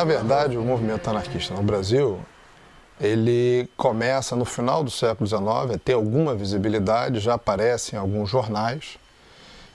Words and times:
Na 0.00 0.04
verdade, 0.04 0.56
o 0.56 0.62
movimento 0.62 1.10
anarquista 1.10 1.52
no 1.52 1.62
Brasil, 1.62 2.18
ele 2.98 3.68
começa 3.76 4.34
no 4.34 4.46
final 4.46 4.82
do 4.82 4.90
século 4.90 5.26
XIX 5.26 5.42
a 5.74 5.78
ter 5.78 5.92
alguma 5.92 6.34
visibilidade, 6.34 7.20
já 7.20 7.34
aparece 7.34 7.94
em 7.94 7.98
alguns 7.98 8.30
jornais. 8.30 8.96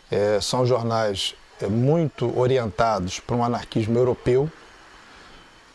É, 0.09 0.39
são 0.41 0.65
jornais 0.65 1.35
é, 1.61 1.67
muito 1.67 2.35
orientados 2.39 3.19
para 3.19 3.35
um 3.35 3.43
anarquismo 3.43 3.99
europeu. 3.99 4.49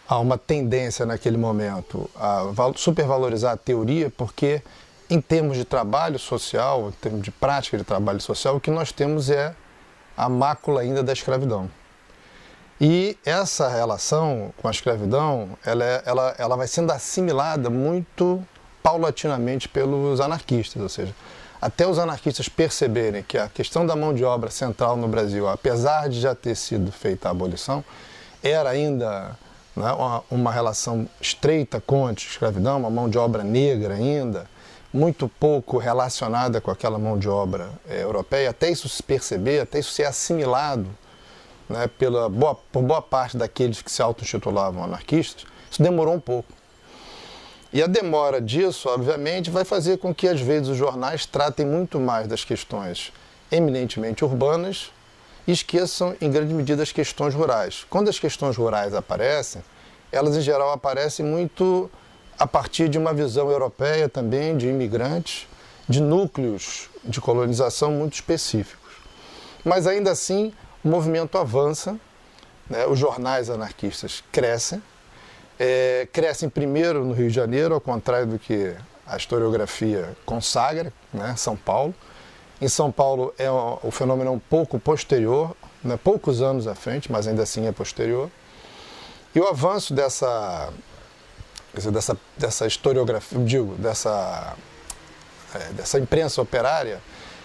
Há 0.09 0.19
uma 0.19 0.37
tendência 0.37 1.07
naquele 1.07 1.37
momento 1.37 2.11
a 2.17 2.43
supervalorizar 2.75 3.53
a 3.53 3.57
teoria, 3.57 4.11
porque 4.11 4.63
em 5.09 5.21
termos 5.21 5.59
de 5.59 5.65
trabalho 5.65 6.19
social, 6.19 6.89
em 6.89 7.01
termos 7.01 7.23
de 7.23 7.31
prática 7.31 7.79
de 7.79 7.85
trabalho 7.85 8.21
social, 8.21 8.57
o 8.57 8.61
que 8.61 8.73
nós 8.73 8.91
temos 8.91 9.31
é 9.31 9.55
a 10.17 10.29
mácula 10.29 10.81
ainda 10.81 11.05
da 11.05 11.13
escravidão. 11.13 11.71
E 12.81 13.19
essa 13.27 13.69
relação 13.69 14.55
com 14.57 14.67
a 14.67 14.71
escravidão, 14.71 15.51
ela, 15.63 15.85
é, 15.85 16.03
ela, 16.07 16.35
ela 16.39 16.57
vai 16.57 16.67
sendo 16.67 16.91
assimilada 16.91 17.69
muito 17.69 18.43
paulatinamente 18.83 19.69
pelos 19.69 20.19
anarquistas, 20.19 20.81
ou 20.81 20.89
seja, 20.89 21.15
até 21.61 21.87
os 21.87 21.99
anarquistas 21.99 22.49
perceberem 22.49 23.23
que 23.23 23.37
a 23.37 23.49
questão 23.49 23.85
da 23.85 23.95
mão 23.95 24.15
de 24.15 24.25
obra 24.25 24.51
central 24.51 24.97
no 24.97 25.07
Brasil, 25.07 25.47
apesar 25.47 26.09
de 26.09 26.19
já 26.19 26.35
ter 26.35 26.55
sido 26.55 26.91
feita 26.91 27.29
a 27.29 27.33
abolição, 27.33 27.85
era 28.43 28.71
ainda 28.71 29.37
né, 29.77 29.93
uma, 29.93 30.25
uma 30.31 30.51
relação 30.51 31.07
estreita 31.21 31.83
com 31.83 32.07
a 32.07 32.13
escravidão, 32.13 32.79
uma 32.79 32.89
mão 32.89 33.11
de 33.11 33.19
obra 33.19 33.45
negra 33.45 33.93
ainda, 33.93 34.47
muito 34.91 35.29
pouco 35.29 35.77
relacionada 35.77 36.63
com 36.63 36.71
aquela 36.71 36.99
mão 36.99 37.19
de 37.19 37.29
obra 37.29 37.69
é, 37.87 38.03
europeia, 38.03 38.49
até 38.49 38.71
isso 38.71 38.89
se 38.89 39.03
perceber, 39.03 39.61
até 39.61 39.81
isso 39.81 39.93
ser 39.93 40.05
assimilado 40.05 40.89
né, 41.71 41.87
pela 41.87 42.29
boa, 42.29 42.55
por 42.55 42.83
boa 42.83 43.01
parte 43.01 43.37
daqueles 43.37 43.81
que 43.81 43.91
se 43.91 44.03
auto-intitulavam 44.03 44.85
anarquistas, 44.85 45.47
isso 45.71 45.83
demorou 45.83 46.15
um 46.15 46.21
pouco. 46.21 46.53
E 47.73 47.81
a 47.81 47.87
demora 47.87 48.41
disso, 48.41 48.89
obviamente, 48.89 49.49
vai 49.49 49.65
fazer 49.65 49.99
com 49.99 50.13
que, 50.13 50.27
às 50.27 50.41
vezes, 50.41 50.69
os 50.69 50.77
jornais 50.77 51.25
tratem 51.25 51.65
muito 51.65 52.01
mais 52.01 52.27
das 52.27 52.45
questões 52.45 53.13
eminentemente 53.51 54.25
urbanas 54.25 54.91
e 55.47 55.53
esqueçam, 55.53 56.17
em 56.21 56.29
grande 56.31 56.53
medida, 56.53 56.83
as 56.83 56.91
questões 56.91 57.33
rurais. 57.33 57.87
Quando 57.89 58.09
as 58.09 58.19
questões 58.19 58.57
rurais 58.57 58.93
aparecem, 58.93 59.63
elas, 60.11 60.37
em 60.37 60.41
geral, 60.41 60.73
aparecem 60.73 61.25
muito 61.25 61.89
a 62.37 62.47
partir 62.47 62.89
de 62.89 62.99
uma 62.99 63.15
visão 63.15 63.49
europeia 63.49 64.09
também, 64.09 64.57
de 64.57 64.67
imigrantes, 64.67 65.47
de 65.89 66.01
núcleos 66.01 66.89
de 67.05 67.21
colonização 67.21 67.93
muito 67.93 68.15
específicos. 68.15 68.95
Mas, 69.65 69.87
ainda 69.87 70.11
assim, 70.11 70.53
o 70.83 70.89
movimento 70.89 71.37
avança, 71.37 71.97
né? 72.69 72.87
os 72.87 72.99
jornais 72.99 73.51
anarquistas 73.51 74.23
crescem, 74.33 74.83
é, 75.59 76.09
crescem 76.13 76.49
primeiro 76.49 77.05
no 77.05 77.13
Rio 77.13 77.29
de 77.29 77.35
Janeiro, 77.35 77.75
ao 77.75 77.81
contrário 77.81 78.27
do 78.27 78.39
que 78.39 78.75
a 79.07 79.17
historiografia 79.17 80.17
consagra, 80.25 80.93
né? 81.13 81.35
São 81.37 81.57
Paulo. 81.57 81.95
Em 82.61 82.69
São 82.69 82.93
Paulo 82.93 83.35
é 83.37 83.51
um, 83.51 83.79
o 83.83 83.91
fenômeno 83.91 84.31
é 84.31 84.33
um 84.33 84.39
pouco 84.39 84.79
posterior, 84.79 85.55
né? 85.83 85.99
poucos 86.03 86.41
anos 86.41 86.67
à 86.67 86.75
frente, 86.75 87.11
mas 87.11 87.27
ainda 87.27 87.43
assim 87.43 87.67
é 87.67 87.73
posterior. 87.73 88.31
E 89.35 89.41
o 89.41 89.47
avanço 89.47 89.93
dessa, 89.93 90.73
dessa, 91.75 92.17
dessa 92.37 92.67
historiografia, 92.67 93.39
digo, 93.41 93.75
dessa, 93.75 94.55
é, 95.55 95.59
dessa 95.73 95.99
imprensa 95.99 96.41
operária, 96.41 97.01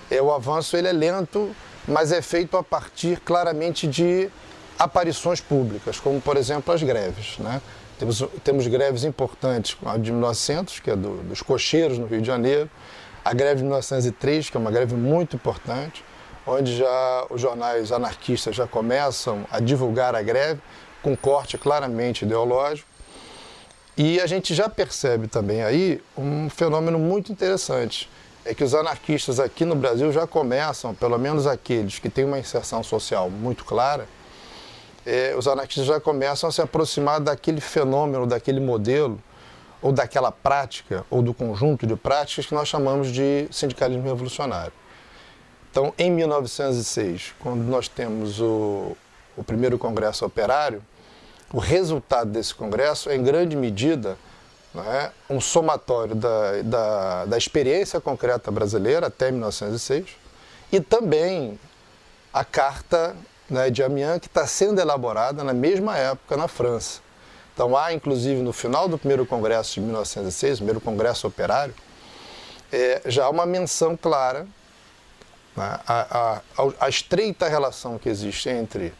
é, 0.09 0.21
o 0.21 0.31
avanço 0.31 0.77
ele 0.77 0.87
é 0.87 0.93
lento 0.93 1.55
mas 1.87 2.11
é 2.11 2.21
feito 2.21 2.57
a 2.57 2.63
partir 2.63 3.19
claramente 3.19 3.87
de 3.87 4.29
aparições 4.77 5.39
públicas, 5.39 5.99
como 5.99 6.19
por 6.19 6.37
exemplo 6.37 6.73
as 6.73 6.81
greves. 6.81 7.37
Né? 7.39 7.61
Temos, 7.97 8.23
temos 8.43 8.67
greves 8.67 9.03
importantes, 9.03 9.77
a 9.85 9.97
de 9.97 10.11
1900, 10.11 10.79
que 10.79 10.91
é 10.91 10.95
do, 10.95 11.23
dos 11.23 11.41
cocheiros 11.41 11.97
no 11.97 12.05
Rio 12.05 12.21
de 12.21 12.27
Janeiro, 12.27 12.69
a 13.23 13.33
greve 13.33 13.57
de 13.57 13.63
1903, 13.63 14.49
que 14.49 14.57
é 14.57 14.59
uma 14.59 14.71
greve 14.71 14.95
muito 14.95 15.35
importante, 15.35 16.03
onde 16.45 16.77
já 16.77 17.25
os 17.29 17.41
jornais 17.41 17.91
anarquistas 17.91 18.55
já 18.55 18.67
começam 18.67 19.45
a 19.49 19.59
divulgar 19.59 20.13
a 20.13 20.21
greve 20.21 20.61
com 21.01 21.15
corte 21.15 21.57
claramente 21.57 22.25
ideológico. 22.25 22.87
E 23.97 24.19
a 24.19 24.27
gente 24.27 24.53
já 24.53 24.67
percebe 24.67 25.27
também 25.27 25.63
aí 25.63 26.01
um 26.17 26.49
fenômeno 26.49 26.99
muito 26.99 27.31
interessante, 27.31 28.09
é 28.45 28.53
que 28.53 28.63
os 28.63 28.75
anarquistas 28.75 29.39
aqui 29.39 29.65
no 29.65 29.75
Brasil 29.75 30.11
já 30.11 30.27
começam, 30.27 30.93
pelo 30.93 31.17
menos 31.17 31.47
aqueles 31.47 31.97
que 31.97 32.09
têm 32.09 32.23
uma 32.23 32.37
inserção 32.37 32.83
social 32.83 33.29
muito 33.29 33.65
clara, 33.65 34.07
é, 35.03 35.35
os 35.35 35.47
anarquistas 35.47 35.85
já 35.85 35.99
começam 35.99 36.47
a 36.47 36.51
se 36.51 36.61
aproximar 36.61 37.19
daquele 37.19 37.59
fenômeno, 37.59 38.27
daquele 38.27 38.59
modelo, 38.59 39.19
ou 39.81 39.91
daquela 39.91 40.31
prática, 40.31 41.05
ou 41.09 41.21
do 41.21 41.33
conjunto 41.33 41.85
de 41.85 41.95
práticas 41.95 42.45
que 42.45 42.53
nós 42.53 42.67
chamamos 42.67 43.11
de 43.11 43.47
sindicalismo 43.51 44.03
revolucionário. 44.03 44.73
Então, 45.69 45.93
em 45.97 46.09
1906, 46.09 47.33
quando 47.39 47.61
nós 47.63 47.87
temos 47.87 48.39
o, 48.39 48.95
o 49.35 49.43
primeiro 49.43 49.77
Congresso 49.77 50.25
Operário, 50.25 50.81
o 51.51 51.59
resultado 51.59 52.31
desse 52.31 52.55
congresso 52.55 53.09
é, 53.09 53.15
em 53.15 53.23
grande 53.23 53.55
medida, 53.55 54.17
é? 54.83 55.11
um 55.29 55.39
somatório 55.39 56.15
da, 56.15 56.61
da, 56.63 57.25
da 57.25 57.37
experiência 57.37 58.01
concreta 58.01 58.51
brasileira 58.51 59.07
até 59.07 59.31
1906 59.31 60.07
e 60.71 60.79
também 60.79 61.59
a 62.33 62.43
carta 62.43 63.15
né, 63.49 63.69
de 63.69 63.83
Amiens 63.83 64.19
que 64.19 64.27
está 64.27 64.45
sendo 64.45 64.79
elaborada 64.79 65.43
na 65.43 65.53
mesma 65.53 65.97
época 65.97 66.35
na 66.35 66.47
França. 66.47 66.99
Então 67.53 67.77
há, 67.77 67.93
inclusive, 67.93 68.41
no 68.41 68.51
final 68.51 68.87
do 68.89 68.97
primeiro 68.97 69.25
congresso 69.25 69.75
de 69.75 69.81
1906, 69.81 70.57
primeiro 70.57 70.81
congresso 70.81 71.25
operário, 71.25 71.73
é, 72.71 73.01
já 73.05 73.25
há 73.25 73.29
uma 73.29 73.45
menção 73.45 73.95
clara 73.95 74.45
né, 75.55 75.79
a, 75.87 76.41
a, 76.57 76.85
a, 76.85 76.89
estreita 76.89 77.47
relação 77.47 77.97
que 77.97 78.09
existe 78.09 78.49
entre 78.49 78.93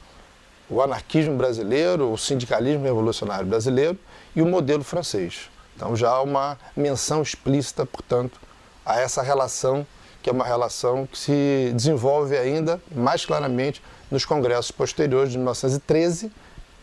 o 0.70 0.82
anarquismo 0.82 1.36
brasileiro, 1.36 2.12
o 2.12 2.18
sindicalismo 2.18 2.84
revolucionário 2.84 3.46
brasileiro 3.46 4.00
e 4.34 4.42
o 4.42 4.46
modelo 4.46 4.84
francês. 4.84 5.50
Então 5.76 5.96
já 5.96 6.10
há 6.10 6.22
uma 6.22 6.58
menção 6.76 7.22
explícita, 7.22 7.86
portanto, 7.86 8.40
a 8.86 9.00
essa 9.00 9.22
relação, 9.22 9.86
que 10.22 10.30
é 10.30 10.34
uma 10.34 10.46
relação 10.46 11.06
que 11.06 11.18
se 11.18 11.72
desenvolve 11.76 12.38
ainda 12.38 12.82
mais 12.94 13.26
claramente 13.26 13.82
nos 14.10 14.26
congressos 14.26 14.72
posteriores 14.72 15.32
de 15.32 15.38
1913 15.38 16.32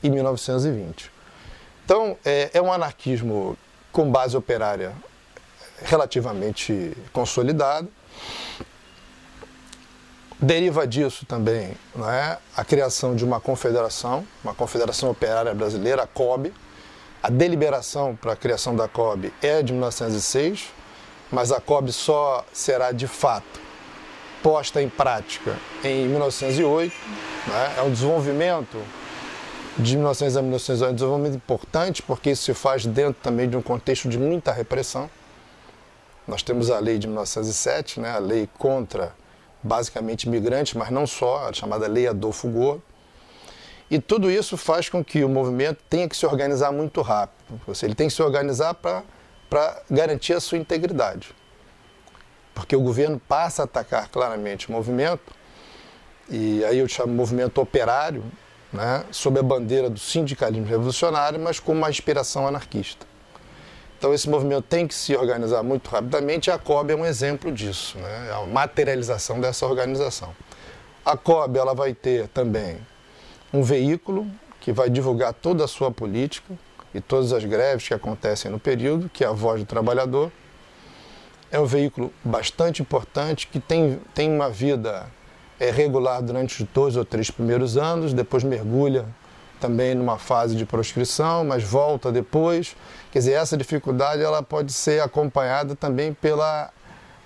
e 0.02 0.10
1920. 0.10 1.10
Então, 1.84 2.16
é, 2.24 2.50
é 2.52 2.62
um 2.62 2.72
anarquismo 2.72 3.56
com 3.90 4.10
base 4.10 4.36
operária 4.36 4.92
relativamente 5.84 6.96
consolidado. 7.12 7.88
Deriva 10.40 10.86
disso 10.86 11.24
também 11.24 11.76
é, 12.08 12.36
a 12.56 12.64
criação 12.64 13.14
de 13.14 13.24
uma 13.24 13.40
confederação, 13.40 14.26
uma 14.42 14.54
confederação 14.54 15.10
operária 15.10 15.54
brasileira, 15.54 16.02
a 16.02 16.06
COB, 16.06 16.52
a 17.22 17.30
deliberação 17.30 18.16
para 18.16 18.32
a 18.32 18.36
criação 18.36 18.74
da 18.74 18.88
COB 18.88 19.32
é 19.40 19.62
de 19.62 19.72
1906, 19.72 20.70
mas 21.30 21.52
a 21.52 21.60
COB 21.60 21.92
só 21.92 22.44
será 22.52 22.90
de 22.90 23.06
fato 23.06 23.60
posta 24.42 24.82
em 24.82 24.88
prática 24.88 25.56
em 25.84 26.08
1908. 26.08 26.92
Né? 27.46 27.74
É 27.78 27.82
um 27.82 27.92
desenvolvimento 27.92 28.76
de 29.78 29.96
1900 29.96 30.36
a 30.36 30.42
1908, 30.42 30.90
um 30.90 30.94
desenvolvimento 30.94 31.36
importante, 31.36 32.02
porque 32.02 32.30
isso 32.30 32.42
se 32.42 32.54
faz 32.54 32.84
dentro 32.84 33.22
também 33.22 33.48
de 33.48 33.56
um 33.56 33.62
contexto 33.62 34.08
de 34.08 34.18
muita 34.18 34.52
repressão. 34.52 35.08
Nós 36.26 36.42
temos 36.42 36.70
a 36.70 36.78
lei 36.80 36.98
de 36.98 37.06
1907, 37.06 38.00
né? 38.00 38.10
a 38.10 38.18
lei 38.18 38.48
contra 38.58 39.14
basicamente 39.62 40.24
imigrantes, 40.24 40.74
mas 40.74 40.90
não 40.90 41.06
só, 41.06 41.48
a 41.48 41.52
chamada 41.52 41.86
Lei 41.86 42.08
Adolfo 42.08 42.48
Gordo, 42.48 42.82
e 43.92 44.00
tudo 44.00 44.30
isso 44.30 44.56
faz 44.56 44.88
com 44.88 45.04
que 45.04 45.22
o 45.22 45.28
movimento 45.28 45.84
tenha 45.90 46.08
que 46.08 46.16
se 46.16 46.24
organizar 46.24 46.72
muito 46.72 47.02
rápido. 47.02 47.60
Ele 47.82 47.94
tem 47.94 48.08
que 48.08 48.14
se 48.14 48.22
organizar 48.22 48.72
para 48.72 49.82
garantir 49.90 50.32
a 50.32 50.40
sua 50.40 50.56
integridade. 50.56 51.34
Porque 52.54 52.74
o 52.74 52.80
governo 52.80 53.20
passa 53.20 53.60
a 53.60 53.64
atacar 53.66 54.08
claramente 54.08 54.70
o 54.70 54.72
movimento, 54.72 55.34
e 56.26 56.64
aí 56.64 56.78
eu 56.78 56.88
chamo 56.88 57.12
movimento 57.12 57.60
operário, 57.60 58.24
né, 58.72 59.04
sob 59.10 59.38
a 59.38 59.42
bandeira 59.42 59.90
do 59.90 59.98
sindicalismo 59.98 60.66
revolucionário, 60.66 61.38
mas 61.38 61.60
com 61.60 61.72
uma 61.72 61.90
inspiração 61.90 62.48
anarquista. 62.48 63.06
Então 63.98 64.14
esse 64.14 64.26
movimento 64.26 64.62
tem 64.62 64.88
que 64.88 64.94
se 64.94 65.14
organizar 65.14 65.62
muito 65.62 65.90
rapidamente 65.90 66.48
e 66.48 66.50
a 66.50 66.56
COB 66.56 66.94
é 66.94 66.96
um 66.96 67.04
exemplo 67.04 67.52
disso, 67.52 67.98
né, 67.98 68.28
é 68.30 68.32
a 68.32 68.46
materialização 68.46 69.38
dessa 69.38 69.66
organização. 69.66 70.34
A 71.04 71.14
COB 71.14 71.58
ela 71.58 71.74
vai 71.74 71.92
ter 71.92 72.28
também 72.28 72.80
um 73.52 73.62
veículo 73.62 74.26
que 74.60 74.72
vai 74.72 74.88
divulgar 74.88 75.34
toda 75.34 75.64
a 75.64 75.68
sua 75.68 75.90
política 75.90 76.54
e 76.94 77.00
todas 77.00 77.32
as 77.32 77.44
greves 77.44 77.86
que 77.86 77.94
acontecem 77.94 78.50
no 78.50 78.58
período, 78.58 79.10
que 79.12 79.24
é 79.24 79.26
a 79.26 79.32
Voz 79.32 79.60
do 79.60 79.66
Trabalhador. 79.66 80.30
É 81.50 81.58
um 81.58 81.66
veículo 81.66 82.12
bastante 82.24 82.80
importante 82.80 83.46
que 83.46 83.60
tem, 83.60 84.00
tem 84.14 84.30
uma 84.30 84.48
vida 84.48 85.06
é, 85.60 85.70
regular 85.70 86.22
durante 86.22 86.62
os 86.62 86.68
dois 86.72 86.96
ou 86.96 87.04
três 87.04 87.30
primeiros 87.30 87.76
anos, 87.76 88.14
depois 88.14 88.42
mergulha 88.42 89.04
também 89.60 89.94
numa 89.94 90.18
fase 90.18 90.56
de 90.56 90.64
proscrição, 90.64 91.44
mas 91.44 91.62
volta 91.62 92.10
depois. 92.10 92.74
Quer 93.12 93.20
dizer, 93.20 93.32
essa 93.32 93.56
dificuldade 93.56 94.22
ela 94.22 94.42
pode 94.42 94.72
ser 94.72 95.00
acompanhada 95.02 95.76
também 95.76 96.12
pela 96.12 96.70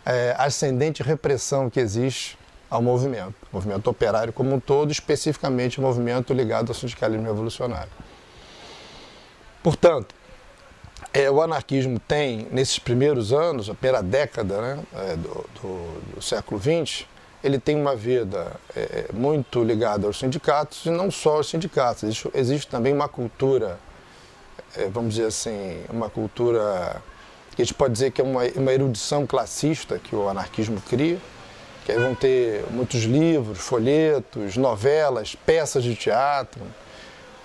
é, 0.04 0.34
ascendente 0.38 1.02
repressão 1.02 1.70
que 1.70 1.80
existe 1.80 2.36
ao 2.70 2.82
movimento, 2.82 3.34
movimento 3.52 3.88
operário 3.88 4.32
como 4.32 4.54
um 4.54 4.60
todo, 4.60 4.90
especificamente 4.90 5.78
o 5.78 5.82
movimento 5.82 6.32
ligado 6.32 6.68
ao 6.68 6.74
sindicalismo 6.74 7.24
revolucionário. 7.24 7.90
Portanto, 9.62 10.14
é, 11.12 11.30
o 11.30 11.40
anarquismo 11.40 11.98
tem, 11.98 12.46
nesses 12.50 12.78
primeiros 12.78 13.32
anos, 13.32 13.70
a 13.70 13.74
primeira 13.74 14.02
década 14.02 14.60
né, 14.60 14.84
é, 14.94 15.16
do, 15.16 15.46
do, 15.60 16.14
do, 16.14 16.22
século 16.22 16.60
XX, 16.60 17.06
ele 17.42 17.58
tem 17.58 17.76
uma 17.76 17.94
vida 17.94 18.52
é, 18.74 19.06
muito 19.12 19.62
ligada 19.62 20.06
aos 20.06 20.18
sindicatos 20.18 20.84
e 20.86 20.90
não 20.90 21.10
só 21.10 21.36
aos 21.36 21.48
sindicatos. 21.48 22.02
Existe, 22.02 22.30
existe 22.34 22.68
também 22.68 22.92
uma 22.92 23.08
cultura, 23.08 23.78
é, 24.76 24.88
vamos 24.88 25.14
dizer 25.14 25.28
assim, 25.28 25.82
uma 25.90 26.10
cultura 26.10 27.02
que 27.54 27.62
a 27.62 27.64
gente 27.64 27.74
pode 27.74 27.94
dizer 27.94 28.10
que 28.10 28.20
é 28.20 28.24
uma, 28.24 28.42
uma 28.54 28.72
erudição 28.72 29.26
classista 29.26 29.98
que 29.98 30.14
o 30.14 30.28
anarquismo 30.28 30.80
cria, 30.82 31.18
que 31.86 31.92
aí 31.92 31.98
vão 32.00 32.16
ter 32.16 32.64
muitos 32.72 33.04
livros, 33.04 33.60
folhetos, 33.60 34.56
novelas, 34.56 35.36
peças 35.46 35.84
de 35.84 35.94
teatro. 35.94 36.60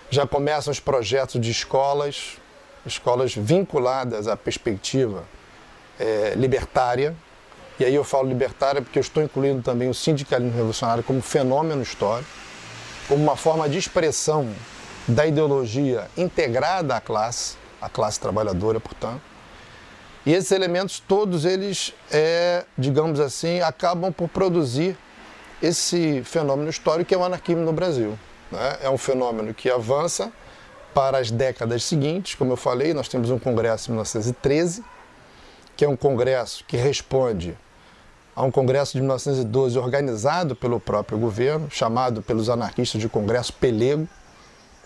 Já 0.09 0.25
começam 0.25 0.71
os 0.71 0.79
projetos 0.79 1.39
de 1.39 1.51
escolas 1.51 2.37
escolas 2.83 3.35
vinculadas 3.35 4.27
à 4.27 4.35
perspectiva 4.35 5.23
é, 5.99 6.33
libertária. 6.35 7.15
E 7.79 7.85
aí 7.85 7.93
eu 7.93 8.03
falo 8.03 8.27
libertária 8.27 8.81
porque 8.81 8.97
eu 8.97 9.01
estou 9.01 9.21
incluindo 9.21 9.61
também 9.61 9.87
o 9.87 9.93
sindicalismo 9.93 10.55
revolucionário 10.55 11.03
como 11.03 11.21
fenômeno 11.21 11.83
histórico, 11.83 12.29
como 13.07 13.21
uma 13.21 13.35
forma 13.35 13.69
de 13.69 13.77
expressão 13.77 14.51
da 15.07 15.23
ideologia 15.27 16.09
integrada 16.17 16.95
à 16.95 16.99
classe, 16.99 17.57
à 17.79 17.87
classe 17.87 18.19
trabalhadora, 18.19 18.79
portanto. 18.79 19.30
E 20.25 20.33
esses 20.33 20.51
elementos, 20.51 20.99
todos 20.99 21.45
eles, 21.45 21.93
é, 22.11 22.63
digamos 22.77 23.19
assim, 23.19 23.59
acabam 23.61 24.11
por 24.13 24.29
produzir 24.29 24.95
esse 25.61 26.23
fenômeno 26.23 26.69
histórico 26.69 27.09
que 27.09 27.15
é 27.15 27.17
o 27.17 27.23
anarquismo 27.23 27.63
no 27.63 27.73
Brasil. 27.73 28.17
Né? 28.51 28.77
É 28.83 28.89
um 28.89 28.97
fenômeno 28.97 29.53
que 29.53 29.69
avança 29.69 30.31
para 30.93 31.17
as 31.17 31.31
décadas 31.31 31.83
seguintes. 31.83 32.35
Como 32.35 32.51
eu 32.53 32.57
falei, 32.57 32.93
nós 32.93 33.07
temos 33.07 33.29
um 33.29 33.39
congresso 33.39 33.89
em 33.89 33.93
1913, 33.93 34.83
que 35.75 35.85
é 35.85 35.89
um 35.89 35.95
congresso 35.95 36.63
que 36.67 36.77
responde 36.77 37.57
a 38.35 38.43
um 38.43 38.51
congresso 38.51 38.93
de 38.93 38.99
1912 38.99 39.77
organizado 39.77 40.55
pelo 40.55 40.79
próprio 40.79 41.17
governo, 41.17 41.69
chamado 41.69 42.21
pelos 42.21 42.49
anarquistas 42.49 43.01
de 43.01 43.09
Congresso 43.09 43.53
Pelego, 43.53 44.07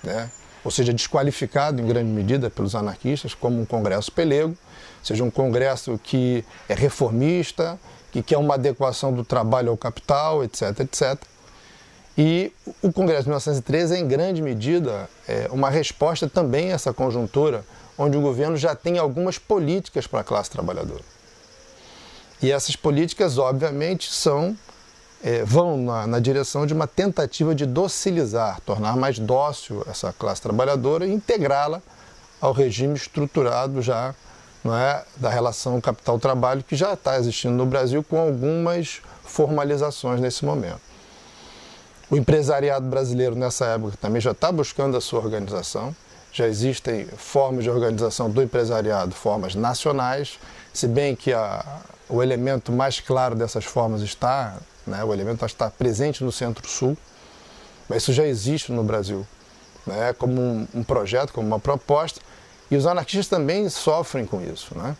né? 0.03 0.29
Ou 0.65 0.71
seja, 0.71 0.91
desqualificado 0.91 1.79
em 1.81 1.85
grande 1.85 2.09
medida 2.09 2.49
pelos 2.49 2.73
anarquistas 2.73 3.35
como 3.35 3.61
um 3.61 3.65
congresso 3.65 4.11
pelego, 4.11 4.57
seja, 5.03 5.23
um 5.23 5.29
congresso 5.29 5.99
que 6.03 6.43
é 6.67 6.73
reformista, 6.73 7.79
que 8.11 8.23
quer 8.23 8.37
uma 8.37 8.55
adequação 8.55 9.13
do 9.13 9.23
trabalho 9.23 9.69
ao 9.69 9.77
capital, 9.77 10.43
etc, 10.43 10.79
etc. 10.79 11.21
E 12.17 12.51
o 12.81 12.91
Congresso 12.91 13.23
de 13.23 13.29
1913 13.29 13.93
é, 13.93 13.99
em 13.99 14.07
grande 14.07 14.41
medida, 14.41 15.09
é 15.27 15.47
uma 15.51 15.69
resposta 15.69 16.27
também 16.27 16.71
a 16.71 16.75
essa 16.75 16.93
conjuntura, 16.93 17.63
onde 17.97 18.17
o 18.17 18.21
governo 18.21 18.57
já 18.57 18.73
tem 18.73 18.97
algumas 18.97 19.37
políticas 19.37 20.07
para 20.07 20.21
a 20.21 20.23
classe 20.23 20.49
trabalhadora. 20.49 21.03
E 22.41 22.51
essas 22.51 22.75
políticas, 22.75 23.37
obviamente, 23.37 24.11
são 24.11 24.57
é, 25.25 25.43
vão 25.43 25.75
na, 25.75 26.05
na, 26.05 26.19
direção 26.19 26.67
de 26.67 26.73
uma 26.73 26.85
tentativa 26.85 27.55
de 27.55 27.65
docilizar, 27.65 28.61
tornar 28.61 28.95
mais 28.95 29.17
dócil 29.17 29.83
essa 29.89 30.13
classe 30.13 30.39
trabalhadora 30.39 31.03
e 31.03 31.11
integrá-la 31.11 31.81
ao 32.39 32.51
regime 32.51 32.93
estruturado 32.93 33.81
já 33.81 34.13
é, 34.65 35.03
da 35.17 35.27
relação 35.27 35.81
capital-trabalho 35.81 36.63
que 36.63 36.75
já 36.75 36.93
está 36.93 37.17
existindo 37.17 37.55
no 37.55 37.65
Brasil 37.65 38.03
com 38.03 38.19
algumas 38.19 39.01
formalizações 39.23 40.21
nesse 40.21 40.45
momento. 40.45 40.81
O 42.07 42.15
empresariado 42.15 42.85
brasileiro 42.85 43.35
nessa 43.35 43.65
época 43.65 43.97
também 43.99 44.21
já 44.21 44.29
está 44.29 44.51
buscando 44.51 44.95
a 44.95 45.01
sua 45.01 45.19
organização. 45.19 45.95
Já 46.31 46.47
existem 46.47 47.05
formas 47.17 47.63
de 47.63 47.69
organização 47.71 48.29
do 48.29 48.43
empresariado, 48.43 49.15
formas 49.15 49.55
nacionais, 49.55 50.37
se 50.71 50.87
bem 50.87 51.15
que 51.15 51.33
a, 51.33 51.65
o 52.07 52.21
elemento 52.21 52.71
mais 52.71 52.99
claro 52.99 53.33
dessas 53.33 53.65
formas 53.65 54.01
está, 54.01 54.55
né, 54.85 55.03
o 55.03 55.13
elemento 55.13 55.45
está 55.45 55.69
presente 55.69 56.23
no 56.23 56.31
Centro-Sul, 56.31 56.97
mas 57.87 58.03
isso 58.03 58.13
já 58.13 58.25
existe 58.25 58.71
no 58.71 58.83
Brasil, 58.83 59.25
né, 59.85 60.13
como 60.13 60.41
um, 60.41 60.67
um, 60.73 60.83
projeto, 60.83 61.33
como 61.33 61.47
uma 61.47 61.59
proposta, 61.59 62.19
e 62.69 62.75
os 62.75 62.85
anarquistas 62.85 63.27
também 63.27 63.69
sofrem 63.69 64.25
com 64.25 64.41
isso. 64.41 64.77
Né? 64.77 64.97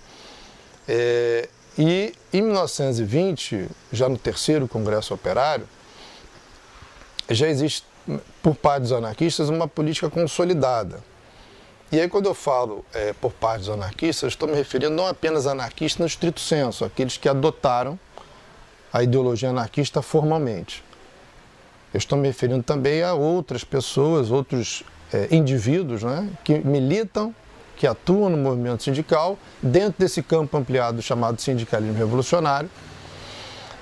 É, 0.88 1.50
e 1.78 2.14
em 2.32 2.42
1920, 2.42 3.68
já 3.92 4.08
no 4.08 4.18
terceiro 4.18 4.68
Congresso 4.68 5.14
Operário, 5.14 5.68
já 7.30 7.48
existe, 7.48 7.86
por 8.42 8.56
parte 8.56 8.84
dos 8.84 8.92
anarquistas, 8.92 9.50
uma 9.50 9.68
política 9.68 10.10
consolidada. 10.10 11.04
E 11.92 12.00
aí, 12.00 12.08
quando 12.08 12.26
eu 12.28 12.34
falo 12.34 12.84
é, 12.94 13.14
por 13.14 13.32
parte 13.32 13.60
dos 13.60 13.70
anarquistas, 13.70 14.34
estou 14.34 14.48
me 14.48 14.56
referindo 14.56 14.96
não 14.96 15.08
apenas 15.08 15.48
a 15.48 15.52
anarquistas 15.52 16.00
no 16.00 16.06
estrito 16.06 16.40
senso, 16.40 16.84
aqueles 16.84 17.18
que 17.18 17.30
adotaram 17.30 18.00
a 18.96 19.04
ideologia 19.04 19.50
anarquista 19.50 20.02
formalmente. 20.02 20.82
Eu 21.94 21.98
estou 21.98 22.18
me 22.18 22.30
referindo 22.30 22.64
também 22.64 23.04
a 23.04 23.14
outras 23.14 23.62
pessoas, 23.62 24.32
outros 24.32 24.86
é, 25.12 25.28
indivíduos 25.36 26.02
né, 26.02 26.30
que 26.46 26.60
militam, 26.60 27.36
que 27.76 27.86
atuam 27.86 28.30
no 28.30 28.38
movimento 28.38 28.84
sindical, 28.84 29.38
dentro 29.62 29.96
desse 30.00 30.24
campo 30.24 30.56
ampliado 30.56 31.02
chamado 31.02 31.42
sindicalismo 31.42 31.98
revolucionário, 31.98 32.70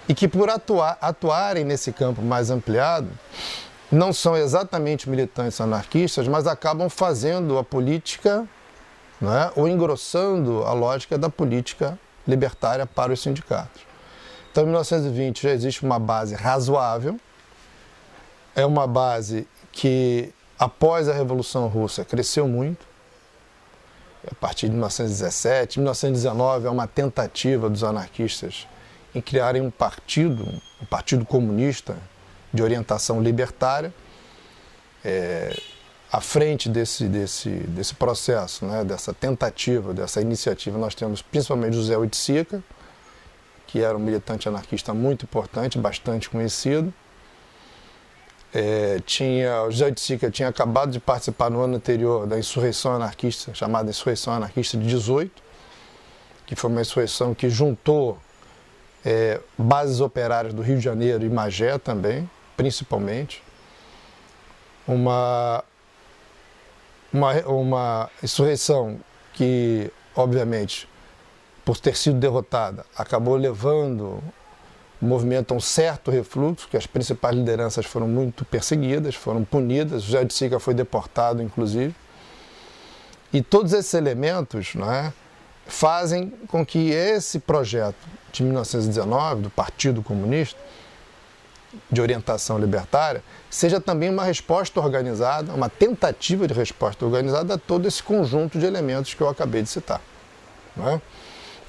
e 0.10 0.15
que 0.15 0.27
por 0.27 0.50
atuar, 0.50 0.98
atuarem 1.00 1.63
nesse 1.63 1.92
campo 1.92 2.19
mais 2.24 2.50
ampliado, 2.50 3.07
não 3.92 4.12
são 4.12 4.36
exatamente 4.36 5.07
militantes 5.07 5.62
anarquistas, 5.62 6.27
mas 6.27 6.48
acabam 6.48 6.89
fazendo 6.89 7.60
a 7.60 7.63
política 7.63 8.48
né, 9.21 9.51
ou 9.56 9.68
engrossando 9.68 10.63
a 10.63 10.74
lógica 10.74 11.19
da 11.19 11.30
política 11.30 12.00
libertária 12.27 12.88
para 12.88 13.13
os 13.13 13.21
sindicatos. 13.21 13.92
Então, 14.53 14.65
em 14.65 14.67
1920 14.67 15.41
já 15.41 15.50
existe 15.50 15.83
uma 15.83 15.97
base 15.97 16.35
razoável, 16.35 17.19
é 18.55 18.63
uma 18.63 18.86
base 18.86 19.48
que, 19.72 20.31
após 20.60 21.10
a 21.10 21.13
Revolução 21.13 21.67
Russa, 21.67 22.05
cresceu 22.05 22.48
muito. 22.48 22.86
A 24.29 24.36
partir 24.36 24.67
de 24.67 24.74
1917, 24.74 25.79
1919 25.79 26.67
é 26.67 26.69
uma 26.69 26.86
tentativa 26.86 27.67
dos 27.67 27.83
anarquistas 27.83 28.67
em 29.15 29.19
criarem 29.19 29.60
um 29.60 29.72
partido, 29.72 30.48
um 30.79 30.86
partido 30.86 31.25
comunista 31.25 31.98
de 32.53 32.62
orientação 32.62 33.24
libertária. 33.24 33.91
É, 35.03 35.60
à 36.12 36.22
frente 36.22 36.69
desse, 36.69 37.05
desse, 37.05 37.50
desse 37.50 37.95
processo, 37.95 38.67
né, 38.67 38.83
dessa 38.83 39.15
tentativa, 39.15 39.95
dessa 39.95 40.22
iniciativa, 40.22 40.77
nós 40.77 40.93
temos 40.93 41.24
principalmente 41.24 41.75
José 41.75 41.98
Oiticica, 41.98 42.63
que 43.74 43.82
era 43.82 43.98
um 43.98 44.00
militante 44.00 44.48
anarquista 44.48 44.94
muito 44.94 45.25
importante, 45.25 45.80
bastante 45.80 46.30
conhecido. 46.30 46.94
É, 48.53 49.00
tinha, 49.03 49.63
o 49.63 49.72
José 49.72 49.86
Oiticica 49.86 50.30
tinha 50.30 50.48
acabado 50.48 50.92
de 50.92 51.00
participar 51.00 51.50
no 51.50 51.60
ano 51.60 51.77
anterior 51.77 52.27
da 52.27 52.38
insurreição 52.38 52.94
anarquista, 52.94 53.51
chamada 53.56 53.89
Insurreição 53.89 54.32
Anarquista 54.32 54.77
de 54.77 54.86
18, 54.86 55.42
que 56.46 56.56
foi 56.56 56.70
uma 56.70 56.82
insurreição 56.82 57.34
que 57.34 57.50
juntou 57.50 58.20
é, 59.03 59.42
bases 59.58 60.01
operárias 60.01 60.53
do 60.53 60.62
Rio 60.62 60.77
de 60.77 60.84
Janeiro 60.84 61.25
e 61.25 61.30
Magé 61.32 61.80
também, 61.80 62.30
principalmente. 62.56 63.44
Uma, 64.88 65.63
uma, 67.12 67.34
uma 67.48 68.10
insurreição 68.22 69.00
que, 69.34 69.92
obviamente, 70.15 70.88
por 71.65 71.77
ter 71.77 71.96
sido 71.96 72.20
derrotada, 72.20 72.86
acabou 72.96 73.36
levando 73.36 74.22
o 75.01 75.05
movimento 75.05 75.53
a 75.53 75.58
um 75.58 75.60
certo 75.60 76.12
refluxo, 76.12 76.67
que 76.70 76.77
as 76.77 76.86
principais 76.86 77.36
lideranças 77.36 77.86
foram 77.86 78.08
muito 78.08 78.46
perseguidas, 78.46 79.15
foram 79.15 79.43
punidas, 79.43 80.03
José 80.03 80.24
de 80.24 80.34
Sica 80.34 80.60
foi 80.60 80.74
deportado, 80.74 81.41
inclusive. 81.41 81.93
E 83.32 83.41
todos 83.41 83.74
esses 83.74 83.93
elementos 83.93 84.75
não 84.75 84.91
é, 84.91 85.12
fazem 85.65 86.32
com 86.48 86.65
que 86.65 86.91
esse 86.91 87.39
projeto 87.39 87.98
de 88.32 88.43
1919, 88.43 89.41
do 89.43 89.50
Partido 89.50 90.01
Comunista, 90.01 90.60
de 91.89 92.01
orientação 92.01 92.58
libertária, 92.60 93.24
seja 93.50 93.79
também 93.82 94.10
uma 94.10 94.24
resposta 94.24 94.79
organizada, 94.79 95.53
uma 95.53 95.70
tentativa 95.70 96.48
de 96.48 96.53
resposta 96.53 97.03
organizada 97.05 97.55
a 97.55 97.58
todo 97.58 97.88
esse 97.88 98.01
conjunto 98.01 98.60
de 98.60 98.65
elementos 98.65 99.13
que 99.13 99.22
eu 99.22 99.29
acabei 99.29 99.63
de 99.63 99.70
citar. 99.70 100.01
É? 100.77 101.01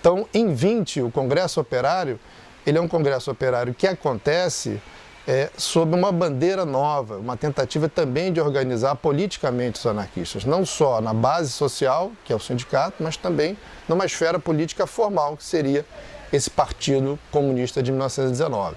Então, 0.05 0.29
em 0.35 0.53
20, 0.53 1.01
o 1.01 1.11
Congresso 1.11 1.59
Operário, 1.59 2.21
ele 2.67 2.77
é 2.77 2.81
um 2.81 2.87
Congresso 2.87 3.31
Operário 3.31 3.73
que 3.73 3.87
acontece 3.87 4.79
é, 5.27 5.49
sob 5.57 5.97
uma 5.97 6.13
bandeira 6.13 6.67
nova, 6.67 7.17
uma 7.17 7.39
tentativa 7.39 7.89
também 7.89 8.31
de 8.31 8.39
organizar 8.39 8.97
politicamente 8.97 9.79
os 9.79 9.87
anarquistas, 9.87 10.45
não 10.45 10.67
só 10.67 11.01
na 11.01 11.15
base 11.15 11.51
social, 11.51 12.13
que 12.23 12.35
é 12.35 12.37
o 12.37 12.39
sindicato, 12.39 13.03
mas 13.03 13.17
também 13.17 13.57
numa 13.89 14.05
esfera 14.05 14.39
política 14.39 14.87
formal, 14.87 15.39
que 15.39 15.45
seria 15.45 15.87
esse 16.31 16.51
Partido 16.51 17.19
Comunista 17.33 17.83
de 17.83 17.91
1919. 17.91 18.77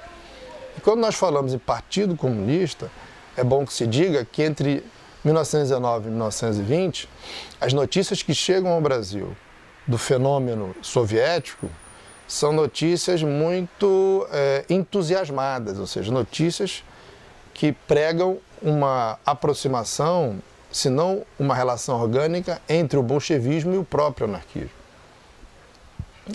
E 0.77 0.79
quando 0.79 1.01
nós 1.01 1.15
falamos 1.15 1.53
em 1.53 1.59
Partido 1.59 2.15
Comunista, 2.15 2.89
é 3.35 3.43
bom 3.43 3.65
que 3.65 3.73
se 3.73 3.85
diga 3.85 4.23
que 4.23 4.43
entre 4.43 4.81
1919 5.25 6.07
e 6.07 6.09
1920, 6.09 7.09
as 7.59 7.73
notícias 7.73 8.23
que 8.23 8.33
chegam 8.33 8.71
ao 8.71 8.79
Brasil 8.79 9.35
do 9.87 9.97
fenômeno 9.97 10.75
soviético 10.81 11.69
são 12.27 12.51
notícias 12.51 13.23
muito 13.23 14.27
é, 14.31 14.65
entusiasmadas, 14.69 15.79
ou 15.79 15.87
seja, 15.87 16.11
notícias 16.11 16.83
que 17.53 17.71
pregam 17.71 18.37
uma 18.61 19.17
aproximação, 19.25 20.39
se 20.69 20.89
não 20.89 21.23
uma 21.39 21.55
relação 21.55 21.99
orgânica, 21.99 22.61
entre 22.67 22.99
o 22.99 23.03
bolchevismo 23.03 23.73
e 23.73 23.77
o 23.77 23.83
próprio 23.83 24.27
anarquismo. 24.27 24.69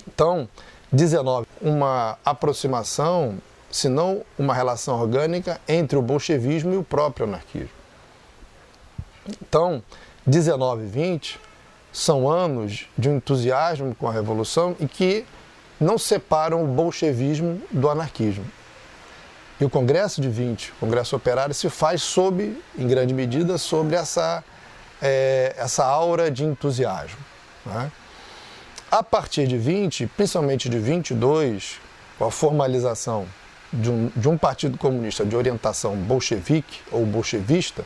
Então, 0.09 0.49
19, 0.90 1.47
uma 1.61 2.18
aproximação, 2.25 3.38
se 3.71 3.88
não 3.88 4.23
uma 4.38 4.54
relação 4.54 4.99
orgânica, 4.99 5.61
entre 5.68 5.99
o 5.99 6.02
bolchevismo 6.02 6.73
e 6.73 6.78
o 6.78 6.82
próprio 6.82 7.26
anarquismo. 7.26 7.68
Então, 9.42 9.82
19 10.26 10.85
e 10.85 10.87
20 10.87 11.51
são 11.93 12.29
anos 12.29 12.89
de 12.97 13.09
um 13.09 13.17
entusiasmo 13.17 13.95
com 13.95 14.09
a 14.09 14.13
revolução 14.13 14.75
e 14.81 14.87
que 14.87 15.27
não 15.79 15.99
separam 15.99 16.65
o 16.65 16.67
bolchevismo 16.67 17.61
do 17.71 17.91
anarquismo. 17.91 18.45
E 19.61 19.65
o 19.65 19.71
Congresso 19.71 20.21
de 20.21 20.29
20, 20.29 20.71
o 20.71 20.75
Congresso 20.81 21.15
Operário, 21.15 21.55
se 21.55 21.69
faz 21.69 22.03
sob, 22.03 22.57
em 22.77 22.89
grande 22.89 23.13
medida, 23.13 23.59
sobre 23.59 23.95
essa, 23.95 24.43
é, 25.01 25.55
essa 25.57 25.85
aura 25.85 26.31
de 26.31 26.45
entusiasmo. 26.45 27.19
Né? 27.67 27.93
A 28.91 29.03
partir 29.03 29.47
de 29.47 29.57
20, 29.57 30.07
principalmente 30.09 30.69
de 30.69 30.79
22, 30.79 31.81
com 32.19 32.25
a 32.25 32.31
formalização 32.31 33.27
de 33.73 33.91
um, 33.91 34.11
de 34.15 34.29
um 34.29 34.37
partido 34.37 34.77
comunista 34.77 35.25
de 35.25 35.35
orientação 35.37 35.97
bolchevique 35.97 36.81
ou 36.91 37.07
bolchevista, 37.07 37.85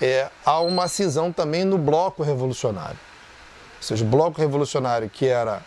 é, 0.00 0.30
há 0.44 0.60
uma 0.60 0.88
cisão 0.88 1.32
também 1.32 1.64
no 1.64 1.76
bloco 1.76 2.22
revolucionário. 2.22 2.98
Ou 3.76 3.82
seja, 3.82 4.04
o 4.04 4.08
bloco 4.08 4.40
revolucionário 4.40 5.08
que 5.08 5.26
era 5.26 5.62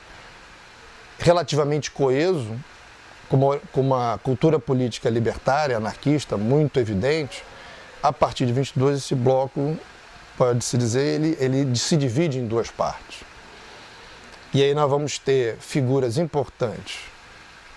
relativamente 1.19 1.91
coeso, 1.91 2.55
com 3.29 3.81
uma, 3.81 4.19
cultura 4.19 4.59
política 4.59 5.09
libertária, 5.09 5.77
anarquista, 5.77 6.37
muito 6.37 6.79
evidente, 6.79 7.43
a 8.01 8.11
partir 8.11 8.45
de 8.45 8.53
22 8.53 8.97
esse 8.99 9.15
bloco, 9.15 9.77
pode-se 10.37 10.77
dizer, 10.77 11.21
ele, 11.21 11.37
ele 11.39 11.75
se 11.75 11.95
divide 11.95 12.37
em 12.37 12.45
duas 12.45 12.69
partes. 12.69 13.21
E 14.53 14.61
aí 14.61 14.73
nós 14.75 14.89
vamos 14.89 15.17
ter 15.17 15.57
figuras 15.57 16.17
importantes 16.17 16.99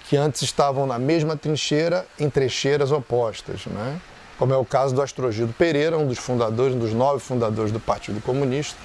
que 0.09 0.17
antes 0.17 0.43
estavam 0.43 0.87
na 0.87 0.99
mesma 0.99 1.37
trincheira 1.37 2.07
em 2.19 2.29
trincheiras 2.29 2.93
opostas, 2.93 3.65
né? 3.67 4.01
Como 4.39 4.53
é 4.53 4.57
o 4.57 4.65
caso 4.65 4.95
do 4.95 5.03
Astrogildo 5.03 5.53
Pereira, 5.53 5.99
um 5.99 6.07
dos 6.07 6.19
fundadores, 6.19 6.75
um 6.75 6.79
dos 6.79 6.93
nove 6.93 7.21
fundadores 7.21 7.73
do 7.73 7.81
Partido 7.81 8.21
Comunista, 8.21 8.79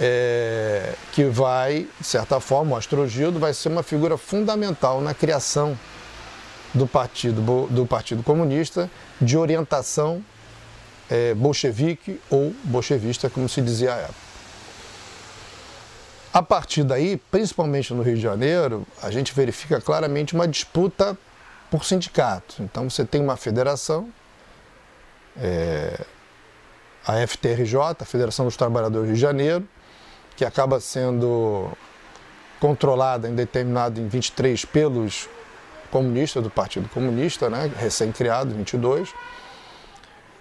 é, 0.00 0.94
que 1.12 1.24
vai, 1.24 1.88
de 1.98 2.06
certa 2.06 2.38
forma, 2.38 2.74
o 2.74 2.76
Astrogildo 2.76 3.38
vai 3.38 3.54
ser 3.54 3.68
uma 3.68 3.82
figura 3.82 4.16
fundamental 4.16 5.00
na 5.00 5.14
criação 5.14 5.78
do 6.74 6.86
Partido, 6.86 7.68
do 7.70 7.86
partido 7.86 8.22
Comunista 8.22 8.90
de 9.20 9.36
orientação 9.38 10.22
é, 11.08 11.32
bolchevique 11.34 12.20
ou 12.28 12.54
bolchevista, 12.64 13.30
como 13.30 13.48
se 13.48 13.62
dizia 13.62 13.94
à 13.94 13.96
época. 13.96 14.26
A 16.32 16.42
partir 16.42 16.84
daí, 16.84 17.16
principalmente 17.30 17.94
no 17.94 18.02
Rio 18.02 18.16
de 18.16 18.20
Janeiro, 18.20 18.86
a 19.02 19.10
gente 19.10 19.32
verifica 19.32 19.80
claramente 19.80 20.34
uma 20.34 20.46
disputa 20.46 21.16
por 21.70 21.84
sindicatos. 21.84 22.60
Então 22.60 22.88
você 22.88 23.04
tem 23.04 23.20
uma 23.20 23.36
federação, 23.36 24.08
é, 25.36 26.00
a 27.06 27.26
FTRJ, 27.26 27.76
a 28.00 28.04
Federação 28.04 28.44
dos 28.44 28.56
Trabalhadores 28.56 29.08
de 29.10 29.16
Janeiro, 29.16 29.66
que 30.36 30.44
acaba 30.44 30.80
sendo 30.80 31.70
controlada 32.58 33.28
em 33.28 33.34
determinado 33.34 34.00
em 34.00 34.08
23 34.08 34.64
pelos 34.64 35.28
comunistas 35.90 36.42
do 36.42 36.50
Partido 36.50 36.88
Comunista, 36.88 37.48
né, 37.48 37.70
recém-criado 37.78 38.52
em 38.52 38.58
22, 38.58 39.14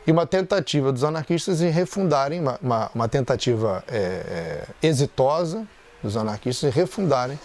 e 0.08 0.12
uma 0.12 0.26
tentativa 0.26 0.92
dos 0.92 1.04
anarquistas 1.04 1.62
em 1.62 1.70
refundarem, 1.70 2.40
uma, 2.40 2.60
uma, 2.62 2.92
uma 2.94 3.08
tentativa 3.08 3.84
é, 3.88 3.98
é, 3.98 4.88
exitosa 4.88 5.66
dos 6.02 6.16
anarquistas 6.16 6.70
em 6.70 6.74
refundarem 6.74 7.40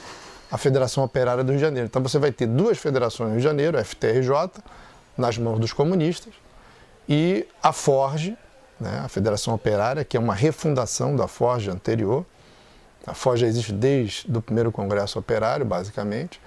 a 0.51 0.59
Federação 0.59 1.05
Operária 1.05 1.45
do 1.45 1.51
Rio 1.51 1.59
de 1.59 1.65
Janeiro. 1.65 1.87
Então 1.87 2.03
você 2.03 2.19
vai 2.19 2.33
ter 2.33 2.47
duas 2.47 2.79
federações 2.79 3.29
no 3.29 3.35
Rio 3.35 3.41
de 3.41 3.45
Janeiro, 3.45 3.79
a 3.79 3.85
FTRJ, 3.85 4.63
nas 5.17 5.39
mãos 5.39 5.59
dos 5.59 5.73
comunistas, 5.73 6.33
e 7.09 7.47
a 7.63 7.73
Forge, 7.73 8.37
né, 8.79 9.03
a 9.05 9.09
Federação 9.09 9.55
Operária, 9.55 10.05
que 10.05 10.17
é 10.17 10.21
uma 10.21 10.35
refundação 10.35 11.15
da 11.15 11.29
Forge 11.29 11.71
anterior, 11.71 12.25
a 13.07 13.15
FOJ 13.15 13.47
existe 13.47 13.73
desde 13.73 14.27
o 14.37 14.43
primeiro 14.43 14.71
Congresso 14.71 15.19
Operário, 15.19 15.65
basicamente, 15.65 16.41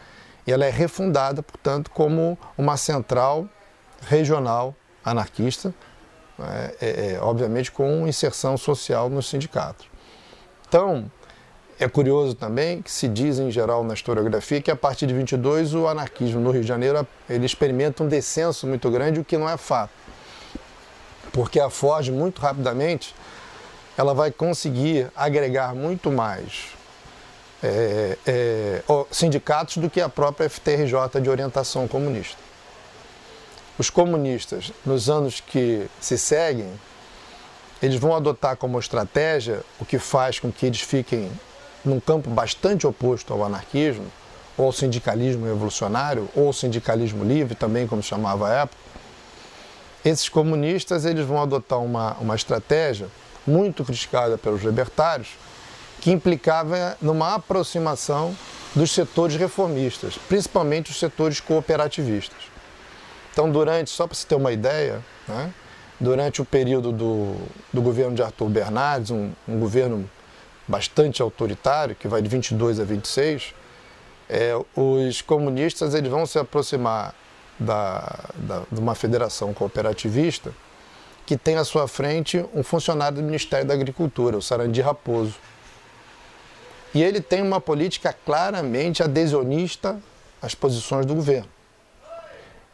e 0.45 0.51
ela 0.51 0.65
é 0.65 0.69
refundada, 0.69 1.41
portanto, 1.41 1.89
como 1.91 2.37
uma 2.57 2.77
central 2.77 3.47
regional 4.01 4.75
anarquista, 5.03 5.73
é, 6.39 6.75
é, 6.81 7.13
é, 7.13 7.19
obviamente 7.21 7.71
com 7.71 8.07
inserção 8.07 8.57
social 8.57 9.09
nos 9.09 9.29
sindicatos. 9.29 9.87
Então, 10.67 11.11
é 11.79 11.87
curioso 11.87 12.35
também 12.35 12.81
que 12.81 12.91
se 12.91 13.07
diz 13.07 13.39
em 13.39 13.49
geral 13.49 13.83
na 13.83 13.93
historiografia 13.93 14.61
que 14.61 14.71
a 14.71 14.75
partir 14.75 15.05
de 15.07 15.13
22 15.13 15.73
o 15.73 15.87
anarquismo 15.87 16.39
no 16.39 16.51
Rio 16.51 16.61
de 16.61 16.67
Janeiro 16.67 17.07
ele 17.29 17.45
experimenta 17.45 18.03
um 18.03 18.07
descenso 18.07 18.67
muito 18.67 18.89
grande, 18.91 19.19
o 19.19 19.25
que 19.25 19.37
não 19.37 19.49
é 19.49 19.57
fato. 19.57 19.91
Porque 21.31 21.59
a 21.59 21.69
Ford 21.69 22.09
muito 22.09 22.39
rapidamente 22.39 23.15
ela 23.97 24.13
vai 24.13 24.31
conseguir 24.31 25.11
agregar 25.15 25.75
muito 25.75 26.11
mais 26.11 26.73
é, 27.61 28.17
é, 28.25 28.83
sindicatos 29.11 29.77
do 29.77 29.89
que 29.89 30.01
a 30.01 30.09
própria 30.09 30.49
FTRJ 30.49 31.21
de 31.21 31.29
orientação 31.29 31.87
comunista. 31.87 32.37
Os 33.77 33.89
comunistas, 33.89 34.71
nos 34.85 35.09
anos 35.09 35.39
que 35.39 35.87
se 35.99 36.17
seguem, 36.17 36.71
eles 37.81 37.99
vão 37.99 38.15
adotar 38.15 38.55
como 38.55 38.79
estratégia 38.79 39.61
o 39.79 39.85
que 39.85 39.97
faz 39.97 40.39
com 40.39 40.51
que 40.51 40.65
eles 40.65 40.81
fiquem 40.81 41.31
num 41.83 41.99
campo 41.99 42.29
bastante 42.29 42.87
oposto 42.87 43.33
ao 43.33 43.43
anarquismo, 43.43 44.05
ou 44.57 44.67
ao 44.67 44.71
sindicalismo 44.71 45.45
revolucionário, 45.45 46.29
ou 46.35 46.47
ao 46.47 46.53
sindicalismo 46.53 47.23
livre, 47.23 47.55
também 47.55 47.87
como 47.87 48.03
chamava 48.03 48.47
a 48.47 48.53
época. 48.61 48.77
Esses 50.05 50.29
comunistas 50.29 51.05
eles 51.05 51.25
vão 51.25 51.41
adotar 51.41 51.79
uma, 51.79 52.13
uma 52.19 52.35
estratégia 52.35 53.07
muito 53.47 53.83
criticada 53.83 54.37
pelos 54.37 54.61
libertários, 54.61 55.29
que 56.01 56.11
implicava 56.11 56.97
numa 57.01 57.35
aproximação 57.35 58.35
dos 58.75 58.91
setores 58.91 59.35
reformistas, 59.35 60.17
principalmente 60.27 60.91
os 60.91 60.99
setores 60.99 61.39
cooperativistas. 61.39 62.37
Então, 63.31 63.49
durante, 63.49 63.89
só 63.89 64.05
para 64.05 64.15
você 64.15 64.27
ter 64.27 64.35
uma 64.35 64.51
ideia, 64.51 65.01
né, 65.27 65.53
durante 65.99 66.41
o 66.41 66.45
período 66.45 66.91
do, 66.91 67.35
do 67.71 67.81
governo 67.81 68.15
de 68.15 68.21
Arthur 68.21 68.49
Bernardes, 68.49 69.11
um, 69.11 69.31
um 69.47 69.59
governo 69.59 70.09
bastante 70.67 71.21
autoritário, 71.21 71.95
que 71.95 72.07
vai 72.07 72.21
de 72.21 72.29
22 72.29 72.79
a 72.79 72.83
26, 72.83 73.53
é, 74.29 74.53
os 74.75 75.21
comunistas 75.21 75.93
eles 75.93 76.09
vão 76.09 76.25
se 76.25 76.39
aproximar 76.39 77.13
da, 77.59 78.29
da, 78.35 78.63
de 78.71 78.79
uma 78.79 78.95
federação 78.95 79.53
cooperativista 79.53 80.53
que 81.25 81.37
tem 81.37 81.55
à 81.55 81.63
sua 81.63 81.87
frente 81.87 82.45
um 82.53 82.63
funcionário 82.63 83.17
do 83.17 83.23
Ministério 83.23 83.65
da 83.65 83.73
Agricultura, 83.73 84.37
o 84.37 84.41
Sarandi 84.41 84.81
Raposo. 84.81 85.35
E 86.93 87.01
ele 87.01 87.21
tem 87.21 87.41
uma 87.41 87.61
política 87.61 88.13
claramente 88.25 89.01
adhesionista 89.01 89.99
às 90.41 90.53
posições 90.53 91.05
do 91.05 91.15
governo. 91.15 91.49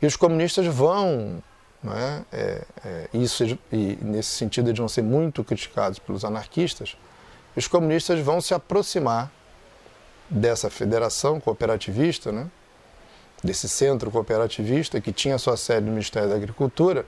E 0.02 0.06
os 0.06 0.16
comunistas 0.16 0.66
vão, 0.66 1.44
é, 1.86 2.22
é, 2.32 2.66
é, 2.86 3.10
isso, 3.14 3.44
e 3.72 3.98
nesse 4.02 4.30
sentido 4.30 4.70
eles 4.70 4.80
vão 4.80 4.88
ser 4.88 5.04
muito 5.04 5.44
criticados 5.44 6.00
pelos 6.00 6.26
anarquistas, 6.26 6.98
os 7.56 7.68
comunistas 7.68 8.20
vão 8.20 8.40
se 8.42 8.54
aproximar 8.54 9.32
dessa 10.30 10.70
federação 10.70 11.40
cooperativista, 11.40 12.32
né, 12.32 12.48
desse 13.44 13.68
centro 13.68 14.12
cooperativista 14.12 15.00
que 15.02 15.12
tinha 15.12 15.38
sua 15.38 15.58
sede 15.58 15.86
no 15.86 15.92
Ministério 15.92 16.30
da 16.30 16.36
Agricultura, 16.36 17.06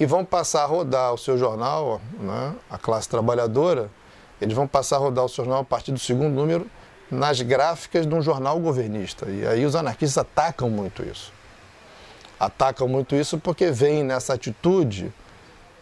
e 0.00 0.06
vão 0.06 0.24
passar 0.24 0.62
a 0.62 0.66
rodar 0.66 1.12
o 1.12 1.18
seu 1.18 1.36
jornal, 1.36 2.00
né, 2.18 2.54
a 2.70 2.78
classe 2.78 3.08
trabalhadora, 3.08 3.90
eles 4.40 4.54
vão 4.54 4.66
passar 4.66 4.96
a 4.96 4.98
rodar 5.00 5.24
o 5.24 5.28
seu 5.28 5.44
jornal 5.44 5.62
a 5.62 5.64
partir 5.64 5.90
do 5.90 5.98
segundo 5.98 6.32
número 6.32 6.70
nas 7.10 7.40
gráficas 7.40 8.06
de 8.06 8.14
um 8.14 8.22
jornal 8.22 8.60
governista. 8.60 9.28
E 9.28 9.46
aí 9.46 9.66
os 9.66 9.74
anarquistas 9.74 10.18
atacam 10.18 10.70
muito 10.70 11.02
isso. 11.02 11.32
atacam 12.38 12.86
muito 12.86 13.16
isso 13.16 13.38
porque 13.38 13.70
veem 13.70 14.04
nessa 14.04 14.34
atitude 14.34 15.12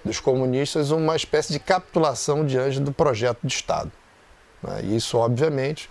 dos 0.07 0.21
comunistas 0.21 0.91
uma 0.91 1.17
espécie 1.17 1.53
de 1.53 1.59
capitulação 1.59 2.47
diante 2.47 2.81
do 2.81 2.93
projeto 2.93 3.41
de 3.43 3.53
Estado. 3.53 3.91
Né? 4.63 4.81
E 4.85 4.97
isso, 4.97 5.19
obviamente, 5.19 5.91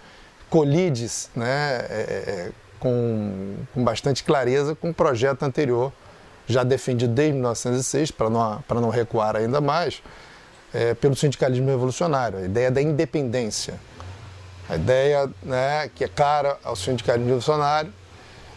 colide 0.49 1.05
né, 1.35 1.85
é, 1.89 2.23
é, 2.27 2.51
com, 2.79 3.55
com 3.73 3.83
bastante 3.83 4.23
clareza 4.23 4.73
com 4.73 4.89
o 4.89 4.93
projeto 4.93 5.43
anterior, 5.43 5.91
já 6.47 6.63
defendido 6.63 7.13
desde 7.13 7.33
1906, 7.33 8.11
para 8.11 8.29
não, 8.29 8.63
não 8.69 8.89
recuar 8.89 9.35
ainda 9.35 9.59
mais, 9.59 10.01
é, 10.73 10.93
pelo 10.93 11.15
sindicalismo 11.15 11.67
revolucionário, 11.67 12.39
a 12.39 12.41
ideia 12.43 12.71
da 12.71 12.81
independência. 12.81 13.75
A 14.69 14.75
ideia 14.75 15.29
né, 15.43 15.89
que 15.93 16.03
é 16.03 16.07
cara 16.07 16.57
ao 16.63 16.75
sindicalismo 16.75 17.27
revolucionário 17.27 17.93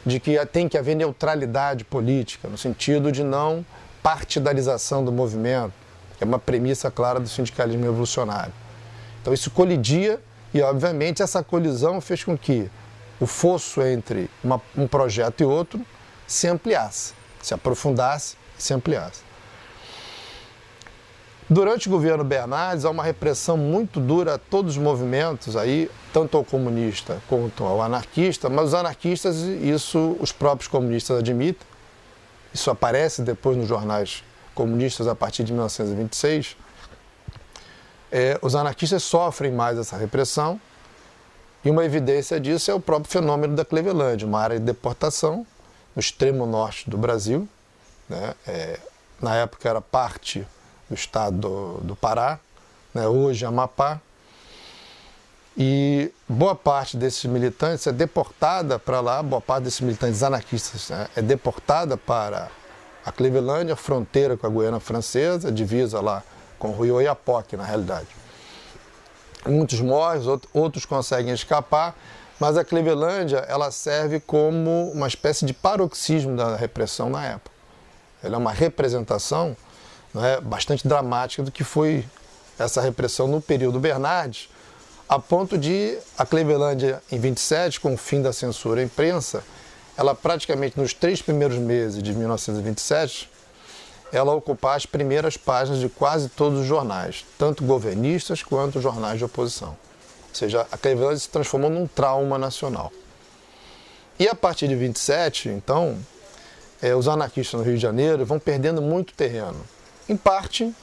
de 0.06 0.18
que 0.18 0.44
tem 0.46 0.68
que 0.68 0.78
haver 0.78 0.94
neutralidade 0.94 1.84
política, 1.84 2.48
no 2.48 2.56
sentido 2.56 3.12
de 3.12 3.22
não 3.22 3.64
partidarização 4.02 5.04
do 5.04 5.12
movimento, 5.12 5.72
é 6.20 6.24
uma 6.24 6.38
premissa 6.38 6.90
clara 6.90 7.20
do 7.20 7.28
sindicalismo 7.28 7.84
revolucionário. 7.84 8.52
Então 9.20 9.32
isso 9.32 9.50
colidia 9.50 10.20
e, 10.52 10.60
obviamente, 10.62 11.22
essa 11.22 11.42
colisão 11.42 12.00
fez 12.00 12.24
com 12.24 12.36
que 12.36 12.70
o 13.20 13.26
fosso 13.26 13.82
entre 13.82 14.30
uma, 14.42 14.60
um 14.76 14.86
projeto 14.86 15.40
e 15.40 15.44
outro 15.44 15.80
se 16.26 16.48
ampliasse, 16.48 17.14
se 17.42 17.52
aprofundasse 17.52 18.36
e 18.58 18.62
se 18.62 18.72
ampliasse. 18.72 19.28
Durante 21.50 21.88
o 21.88 21.90
governo 21.90 22.22
Bernardes, 22.22 22.84
há 22.84 22.90
uma 22.90 23.02
repressão 23.02 23.56
muito 23.56 23.98
dura 23.98 24.34
a 24.34 24.38
todos 24.38 24.76
os 24.76 24.82
movimentos, 24.82 25.56
aí, 25.56 25.90
tanto 26.12 26.36
ao 26.36 26.44
comunista 26.44 27.22
quanto 27.26 27.64
ao 27.64 27.80
anarquista, 27.80 28.50
mas 28.50 28.66
os 28.66 28.74
anarquistas, 28.74 29.36
isso 29.36 30.16
os 30.20 30.30
próprios 30.30 30.68
comunistas 30.68 31.18
admitem, 31.18 31.66
isso 32.52 32.70
aparece 32.70 33.22
depois 33.22 33.56
nos 33.56 33.68
jornais 33.68 34.22
comunistas 34.54 35.06
a 35.06 35.14
partir 35.14 35.44
de 35.44 35.52
1926. 35.52 36.56
É, 38.10 38.38
os 38.42 38.54
anarquistas 38.54 39.02
sofrem 39.02 39.52
mais 39.52 39.78
essa 39.78 39.96
repressão, 39.96 40.60
e 41.64 41.70
uma 41.70 41.84
evidência 41.84 42.38
disso 42.38 42.70
é 42.70 42.74
o 42.74 42.80
próprio 42.80 43.10
fenômeno 43.10 43.56
da 43.56 43.64
Cleveland, 43.64 44.24
uma 44.24 44.40
área 44.40 44.58
de 44.58 44.64
deportação 44.64 45.46
no 45.94 46.00
extremo 46.00 46.46
norte 46.46 46.88
do 46.88 46.96
Brasil. 46.96 47.48
Né? 48.08 48.34
É, 48.46 48.80
na 49.20 49.34
época 49.36 49.68
era 49.68 49.80
parte 49.80 50.46
do 50.88 50.94
estado 50.94 51.36
do, 51.36 51.74
do 51.82 51.96
Pará, 51.96 52.38
né, 52.94 53.06
hoje 53.06 53.44
Amapá. 53.44 54.00
E 55.60 56.12
boa 56.28 56.54
parte 56.54 56.96
desses 56.96 57.24
militantes 57.24 57.84
é 57.88 57.90
deportada 57.90 58.78
para 58.78 59.00
lá, 59.00 59.20
boa 59.20 59.42
parte 59.42 59.64
desses 59.64 59.80
militantes 59.80 60.22
anarquistas 60.22 60.88
né, 60.90 61.08
é 61.16 61.20
deportada 61.20 61.96
para 61.96 62.48
a 63.04 63.10
Clevelândia, 63.10 63.74
fronteira 63.74 64.36
com 64.36 64.46
a 64.46 64.50
Guiana 64.50 64.78
Francesa, 64.78 65.50
divisa 65.50 66.00
lá 66.00 66.22
com 66.60 66.68
o 66.68 66.80
Rio 66.80 66.94
Oiapoque, 66.94 67.56
na 67.56 67.64
realidade. 67.64 68.06
Muitos 69.44 69.80
morrem, 69.80 70.22
outros 70.54 70.86
conseguem 70.86 71.34
escapar, 71.34 71.96
mas 72.38 72.56
a 72.56 72.64
Clevelândia 72.64 73.38
ela 73.48 73.72
serve 73.72 74.20
como 74.20 74.92
uma 74.92 75.08
espécie 75.08 75.44
de 75.44 75.52
paroxismo 75.52 76.36
da 76.36 76.54
repressão 76.54 77.10
na 77.10 77.24
época. 77.24 77.50
Ela 78.22 78.36
é 78.36 78.38
uma 78.38 78.52
representação 78.52 79.56
né, 80.14 80.40
bastante 80.40 80.86
dramática 80.86 81.42
do 81.42 81.50
que 81.50 81.64
foi 81.64 82.04
essa 82.56 82.80
repressão 82.80 83.26
no 83.26 83.40
período 83.40 83.80
Bernardes, 83.80 84.48
a 85.08 85.18
ponto 85.18 85.56
de 85.56 85.98
a 86.18 86.26
Clevelândia, 86.26 87.02
em 87.10 87.18
27, 87.18 87.80
com 87.80 87.94
o 87.94 87.96
fim 87.96 88.20
da 88.20 88.32
censura 88.32 88.80
à 88.80 88.84
imprensa, 88.84 89.42
ela 89.96 90.14
praticamente 90.14 90.78
nos 90.78 90.92
três 90.92 91.22
primeiros 91.22 91.56
meses 91.56 92.02
de 92.02 92.12
1927, 92.12 93.30
ela 94.12 94.34
ocupar 94.34 94.76
as 94.76 94.84
primeiras 94.84 95.36
páginas 95.36 95.80
de 95.80 95.88
quase 95.88 96.28
todos 96.28 96.60
os 96.60 96.66
jornais, 96.66 97.24
tanto 97.38 97.64
governistas 97.64 98.42
quanto 98.42 98.80
jornais 98.80 99.18
de 99.18 99.24
oposição. 99.24 99.70
Ou 100.28 100.34
seja, 100.34 100.66
a 100.70 100.76
Clevelândia 100.76 101.18
se 101.18 101.28
transformou 101.28 101.70
num 101.70 101.86
trauma 101.86 102.38
nacional. 102.38 102.92
E 104.18 104.28
a 104.28 104.34
partir 104.34 104.68
de 104.68 104.74
27, 104.74 105.48
então, 105.48 105.98
é, 106.82 106.94
os 106.94 107.08
anarquistas 107.08 107.58
no 107.58 107.64
Rio 107.64 107.76
de 107.76 107.82
Janeiro 107.82 108.26
vão 108.26 108.38
perdendo 108.38 108.82
muito 108.82 109.14
terreno. 109.14 109.60
Em 110.08 110.16
parte, 110.16 110.74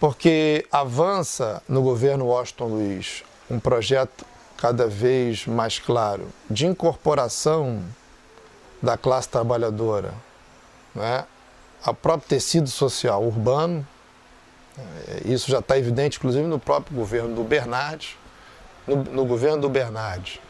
porque 0.00 0.66
avança 0.70 1.62
no 1.68 1.82
governo 1.82 2.26
Washington 2.26 2.66
Luiz 2.66 3.24
um 3.50 3.58
projeto 3.58 4.24
cada 4.56 4.86
vez 4.86 5.46
mais 5.46 5.78
claro 5.78 6.28
de 6.50 6.66
incorporação 6.66 7.82
da 8.82 8.96
classe 8.96 9.28
trabalhadora 9.28 10.12
né, 10.94 11.24
ao 11.82 11.94
próprio 11.94 12.28
tecido 12.28 12.68
social 12.68 13.22
urbano. 13.24 13.86
É, 14.76 15.32
isso 15.32 15.50
já 15.50 15.58
está 15.58 15.78
evidente, 15.78 16.18
inclusive, 16.18 16.46
no 16.46 16.58
próprio 16.58 16.96
governo 16.96 17.34
do 17.34 17.42
Bernardes. 17.42 18.16
No, 18.86 18.96
no 18.96 19.24
governo 19.24 19.60
do 19.62 19.68
Bernardes, 19.68 20.40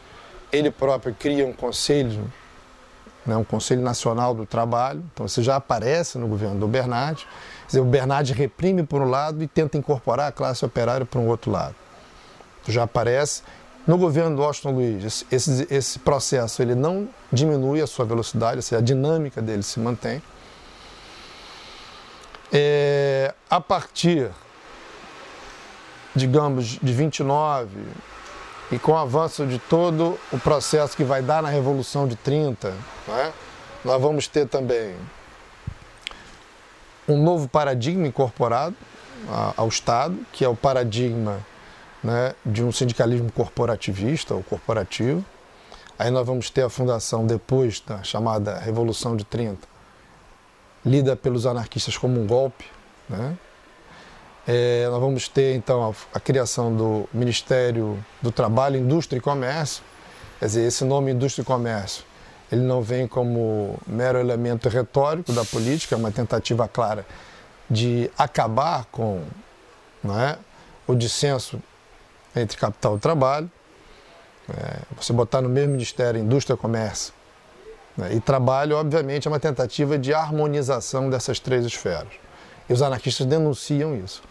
ele 0.53 0.71
próprio 0.71 1.15
cria 1.15 1.47
um 1.47 1.53
conselho 1.53 2.31
né, 3.29 3.37
um 3.37 3.45
Conselho 3.45 3.83
Nacional 3.83 4.35
do 4.35 4.47
Trabalho, 4.47 5.05
então 5.13 5.27
isso 5.27 5.43
já 5.43 5.57
aparece 5.57 6.17
no 6.17 6.27
governo 6.27 6.59
do 6.59 6.67
Bernardes. 6.67 7.27
Dizer, 7.67 7.81
o 7.81 7.85
Bernardes 7.85 8.35
reprime 8.35 8.83
por 8.83 9.03
um 9.03 9.09
lado 9.09 9.43
e 9.43 9.47
tenta 9.47 9.77
incorporar 9.77 10.29
a 10.29 10.33
classe 10.33 10.65
operária 10.65 11.05
por 11.05 11.21
um 11.21 11.29
outro 11.29 11.51
lado. 11.51 11.75
Já 12.67 12.85
aparece. 12.85 13.43
No 13.87 13.97
governo 13.97 14.37
do 14.37 14.43
Washington 14.43 14.71
Luiz, 14.71 15.27
esse, 15.31 15.67
esse 15.71 15.99
processo 15.99 16.61
ele 16.63 16.75
não 16.75 17.09
diminui 17.33 17.81
a 17.81 17.87
sua 17.87 18.05
velocidade, 18.05 18.63
seja, 18.63 18.81
a 18.81 18.85
dinâmica 18.85 19.41
dele 19.41 19.63
se 19.63 19.79
mantém. 19.79 20.23
É, 22.53 23.35
a 23.49 23.61
partir, 23.61 24.31
digamos, 26.15 26.79
de 26.83 26.93
29, 26.93 27.69
e 28.71 28.79
com 28.79 28.93
o 28.93 28.97
avanço 28.97 29.47
de 29.47 29.59
todo 29.59 30.19
o 30.33 30.39
processo 30.39 30.97
que 30.97 31.05
vai 31.05 31.23
dar 31.23 31.43
na 31.43 31.49
Revolução 31.49 32.07
de 32.07 32.17
30, 32.17 32.75
é? 33.09 33.33
nós 33.85 34.01
vamos 34.01 34.27
ter 34.27 34.47
também 34.47 34.95
um 37.09 37.23
novo 37.23 37.49
paradigma 37.49 38.07
incorporado 38.07 38.77
ao 39.57 39.69
Estado, 39.69 40.19
que 40.33 40.45
é 40.45 40.49
o 40.49 40.55
paradigma 40.55 41.41
né, 42.05 42.35
de 42.45 42.63
um 42.63 42.71
sindicalismo 42.71 43.33
corporativista 43.33 44.35
ou 44.35 44.43
corporativo. 44.43 45.25
Aí 45.99 46.11
nós 46.11 46.27
vamos 46.27 46.51
ter 46.51 46.63
a 46.63 46.69
fundação 46.69 47.27
depois 47.27 47.81
da 47.81 48.03
chamada 48.03 48.59
Revolução 48.59 49.17
de 49.17 49.25
30, 49.25 49.67
lida 50.85 51.17
pelos 51.17 51.47
anarquistas 51.47 51.97
como 51.97 52.21
um 52.21 52.27
golpe, 52.27 52.67
né? 53.09 53.37
É, 54.51 54.89
nós 54.89 54.99
vamos 54.99 55.29
ter 55.29 55.55
então 55.57 55.91
a, 55.91 56.17
a, 56.17 56.19
criação 56.19 56.75
do 56.75 57.07
Ministério 57.13 58.03
do 58.23 58.33
Trabalho, 58.33 58.79
Indústria 58.79 59.19
e 59.19 59.21
Comércio. 59.21 59.83
Quer 60.39 60.47
dizer, 60.47 60.63
esse 60.63 60.87
nome 60.87 61.13
Indústria 61.13 61.43
e 61.43 61.45
Comércio, 61.45 62.03
ele 62.51 62.63
não 62.63 62.81
vem 62.81 63.07
como 63.07 63.79
mero 63.87 64.19
elemento 64.19 64.71
retórico 64.71 65.35
da 65.35 65.45
política, 65.45 65.95
é 65.95 65.99
uma 65.99 66.11
tentativa 66.11 66.67
clara 66.67 67.05
de 67.69 68.11
acabar 68.17 68.87
com 68.87 69.23
é, 70.07 70.39
o 70.87 70.95
dissenso 70.95 71.61
entre 72.35 72.57
capital 72.57 72.97
e 72.97 73.01
trabalho. 73.01 73.51
É, 74.49 74.79
você 74.97 75.13
botar 75.13 75.43
no 75.43 75.51
mesmo 75.51 75.73
ministério 75.73 76.19
Indústria 76.19 76.55
e 76.55 76.57
Comércio 76.57 77.13
né, 77.95 78.15
e 78.15 78.21
trabalho, 78.21 78.79
obviamente, 78.79 79.29
é 79.29 79.31
uma 79.31 79.39
tentativa 79.39 79.99
de 79.99 80.15
harmonização 80.15 81.11
dessas 81.11 81.39
três 81.39 81.67
esferas. 81.67 82.09
E 82.67 82.73
os 82.73 82.81
anarquistas 82.81 83.27
denunciam 83.27 83.95
isso. 83.95 84.23